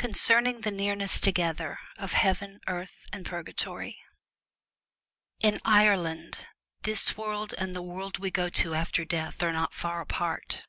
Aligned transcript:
164 0.00 0.08
CONCERNING 0.08 0.60
THE 0.62 0.72
NEARNESS 0.72 1.20
Concerning 1.20 1.34
TOGETHER 1.34 1.78
OF 1.98 2.12
HEAVEN, 2.14 2.60
EARTH, 2.66 2.94
AND 3.12 3.24
PURGATORY 3.24 3.96
In 5.38 5.60
Ireland 5.64 6.48
this 6.82 7.16
world 7.16 7.54
and 7.58 7.76
the 7.76 7.82
world 7.82 8.18
we 8.18 8.32
go 8.32 8.48
to 8.48 8.74
after 8.74 9.04
death 9.04 9.40
are 9.44 9.52
not 9.52 9.72
far 9.72 10.00
apart. 10.00 10.62